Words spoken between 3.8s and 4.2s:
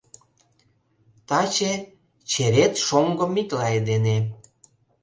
дене.